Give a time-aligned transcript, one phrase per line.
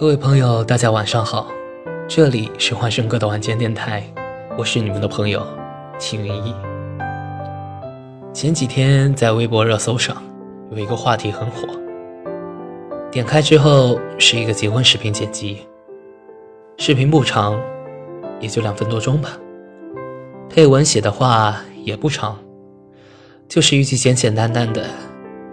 [0.00, 1.48] 各位朋友，大家晚上好，
[2.06, 4.04] 这里是幻声哥的晚间电台，
[4.56, 5.44] 我是你们的朋友
[5.98, 6.54] 秦云逸。
[8.32, 10.22] 前几天在微博热搜上
[10.70, 11.66] 有一个话题很火，
[13.10, 15.66] 点开之后是一个结婚视频剪辑，
[16.76, 17.60] 视频不长，
[18.38, 19.30] 也就两分多钟吧，
[20.48, 22.38] 配文写的话也不长，
[23.48, 24.86] 就是一句简简单单的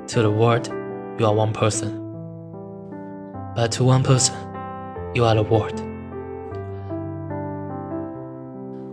[0.10, 0.68] “To the world,
[1.18, 2.05] you are one person”。
[3.56, 4.34] But to one person,
[5.14, 5.80] you are the world。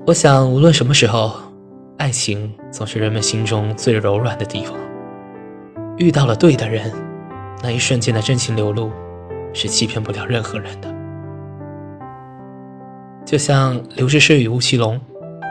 [0.06, 1.32] 我想，无论什么时候，
[1.98, 4.76] 爱情总是人们心中最柔软的地方。
[5.96, 6.92] 遇到了对的人，
[7.60, 8.92] 那一瞬间的真情流露，
[9.52, 10.88] 是欺骗不了任何人的。
[13.24, 15.00] 就像刘诗诗与吴奇隆，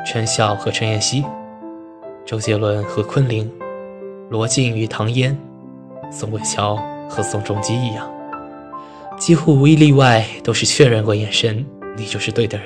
[0.05, 1.25] 陈晓和陈妍希，
[2.25, 3.51] 周杰伦和昆凌，
[4.29, 5.37] 罗晋与唐嫣，
[6.09, 6.77] 宋慧乔
[7.09, 8.09] 和宋仲基一样。
[9.21, 11.63] 几乎无一例外，都是确认过眼神，
[11.95, 12.65] 你就是对的人。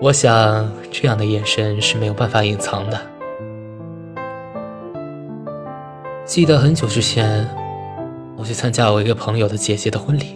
[0.00, 2.98] 我想，这样的眼神是没有办法隐藏的。
[6.24, 7.46] 记得很久之前，
[8.38, 10.34] 我去参加我一个朋友的姐姐的婚礼，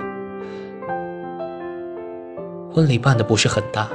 [2.70, 3.89] 婚礼办的不是很大，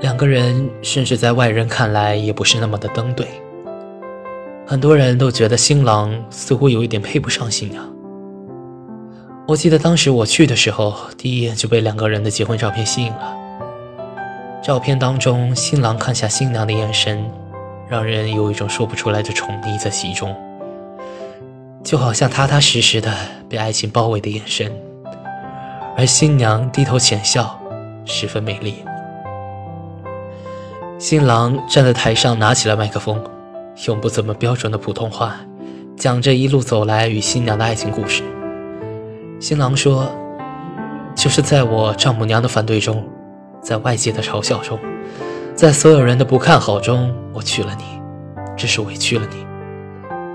[0.00, 3.26] 两个人甚至在外人看来也不是那么的登对。
[4.66, 7.95] 很多人都觉得新郎似乎有一点配不上新娘。
[9.48, 13.36] 我记得当时我去的时候，第一眼就被两个人的结婚照片吸引了。
[14.60, 17.24] 照片当中，新郎看下新娘的眼神，
[17.88, 20.34] 让人有一种说不出来的宠溺在其中，
[21.84, 23.14] 就好像踏踏实实的
[23.48, 24.72] 被爱情包围的眼神。
[25.96, 27.56] 而新娘低头浅笑，
[28.04, 28.74] 十分美丽。
[30.98, 33.22] 新郎站在台上，拿起了麦克风，
[33.86, 35.36] 用不怎么标准的普通话，
[35.96, 38.24] 讲着一路走来与新娘的爱情故事。
[39.38, 40.10] 新郎说
[41.14, 43.06] ：“就是在我丈母娘的反对中，
[43.60, 44.78] 在外界的嘲笑中，
[45.54, 47.84] 在所有人的不看好中，我娶了你，
[48.56, 49.46] 只是委屈了你。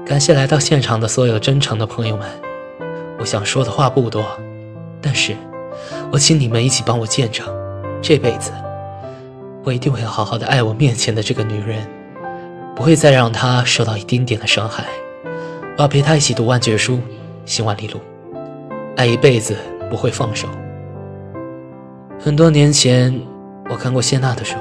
[0.06, 2.30] 感谢来到现场的所有真诚的朋友们。
[3.18, 4.24] 我想说的话不多，
[5.02, 5.36] 但是，
[6.12, 7.44] 我请你们一起帮我见证，
[8.04, 8.52] 这辈子，
[9.64, 11.88] 我一定会好好的爱我面前的这个女人，
[12.76, 14.86] 不会再让她受到一丁点的伤害。
[15.76, 17.00] 我要陪她一起读万卷书，
[17.46, 18.00] 行万里路。”
[18.98, 19.56] 爱一辈子
[19.90, 20.48] 不会放手。
[22.20, 23.20] 很多年前，
[23.70, 24.56] 我看过谢娜的书，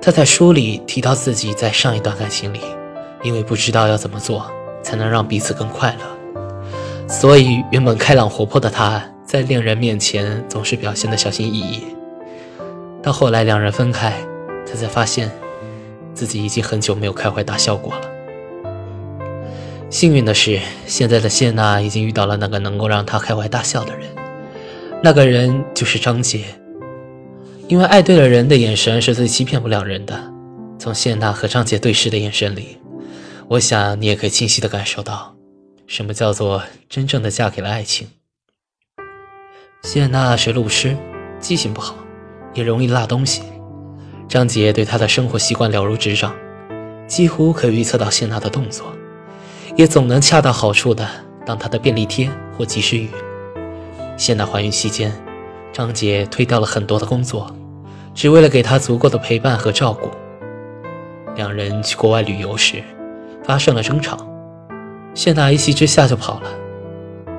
[0.00, 2.60] 她在书里提到自己在上一段感情里，
[3.22, 4.50] 因为不知道要怎么做
[4.82, 11.84] 才能让彼此更快乐，所以原本开朗活泼的她，在恋人面前总是表现得小心翼翼。
[13.02, 14.12] 到后来两人分开，
[14.66, 15.30] 她才发现，
[16.12, 18.00] 自己已经很久没有开怀大笑过了。
[19.90, 24.08] 幸运的是，现在的谢娜已经遇到了那个能够让她开怀大笑的人，
[25.02, 26.44] 那个人就是张杰。
[27.66, 30.32] 因为爱对了人的眼神是最欺骗不了人的。
[30.78, 32.78] 从谢娜和张杰对视的眼神里，
[33.48, 35.34] 我想你也可以清晰的感受到，
[35.88, 38.08] 什么叫做真正的嫁给了爱情。
[39.82, 40.96] 谢娜是路痴，
[41.40, 41.96] 记性不好，
[42.54, 43.42] 也容易落东西。
[44.28, 46.32] 张杰对她的生活习惯了如指掌，
[47.08, 48.86] 几乎可以预测到谢娜的动作。
[49.80, 51.08] 也总能恰到好处的
[51.46, 53.08] 当他的便利贴或及时雨。
[54.14, 55.10] 谢娜怀孕期间，
[55.72, 57.50] 张杰推掉了很多的工作，
[58.12, 60.10] 只为了给她足够的陪伴和照顾。
[61.34, 62.84] 两人去国外旅游时，
[63.42, 64.18] 发生了争吵，
[65.14, 66.50] 谢娜一气之下就跑了。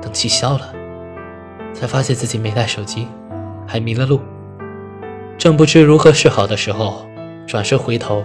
[0.01, 0.73] 等气消了，
[1.75, 3.07] 才发现自己没带手机，
[3.67, 4.19] 还迷了路。
[5.37, 7.05] 正不知如何是好的时候，
[7.45, 8.23] 转身回头，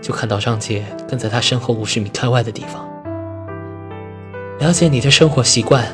[0.00, 2.88] 就看到张杰跟在他身后五十米开外的地方。
[4.58, 5.86] 了解你的生活习惯，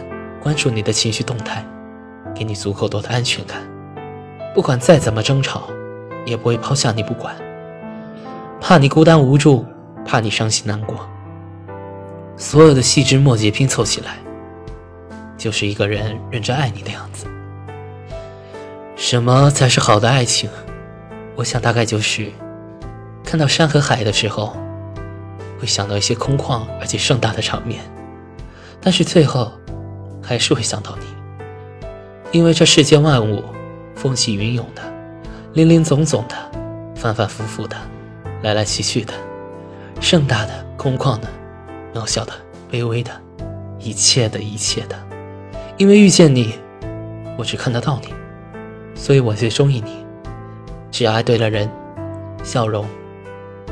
[0.42, 1.62] 关注你的情绪动态，
[2.34, 3.58] 给你足够多的安全感。
[4.54, 5.68] 不管再怎么争吵，
[6.24, 7.36] 也不会抛下你不管。
[8.62, 9.66] 怕你孤单无助，
[10.06, 11.06] 怕你伤心难过。
[12.38, 14.16] 所有的细枝末节拼凑起来，
[15.36, 17.26] 就是一个人认真爱你的样子。
[18.96, 20.48] 什么才是好的爱情？
[21.36, 22.32] 我想大概就是
[23.22, 24.56] 看到山和海的时候，
[25.60, 27.84] 会想到一些空旷而且盛大的场面。
[28.84, 29.50] 但是最后，
[30.22, 31.06] 还是会想到你，
[32.32, 33.42] 因为这世间万物，
[33.94, 34.82] 风起云涌的，
[35.54, 36.36] 林林总总的，
[36.94, 37.74] 反反复复的，
[38.42, 39.14] 来来去去的，
[40.02, 41.28] 盛大的、空旷的、
[41.94, 42.34] 渺小的、
[42.70, 43.10] 卑微的，
[43.78, 44.94] 一切的一切的，
[45.78, 46.54] 因为遇见你，
[47.38, 48.12] 我只看得到你，
[48.94, 50.04] 所以我最中意你。
[50.90, 51.70] 只要爱对了人，
[52.42, 52.86] 笑容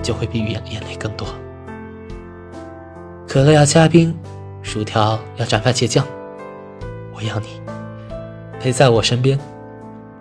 [0.02, 1.28] 就会比眼眼泪更多。
[3.28, 4.18] 可乐要加冰。
[4.62, 6.06] 薯条要蘸番茄酱，
[7.14, 7.60] 我要你
[8.60, 9.38] 陪在我身边，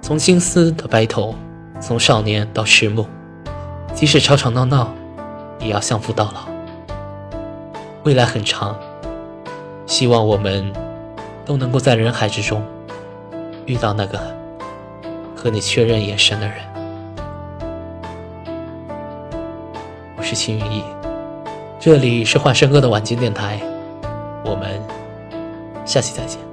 [0.01, 1.35] 从青丝到白头，
[1.79, 3.05] 从少年到迟暮，
[3.93, 4.91] 即使吵吵闹闹，
[5.59, 6.49] 也要相扶到老。
[8.03, 8.75] 未来很长，
[9.85, 10.73] 希望我们
[11.45, 12.63] 都能够在人海之中
[13.67, 14.19] 遇到那个
[15.35, 16.55] 和你确认眼神的人。
[20.17, 20.83] 我是秦云逸，
[21.79, 23.61] 这里是幻声哥的晚间电台，
[24.51, 24.77] 我们
[25.85, 26.50] 下期再见。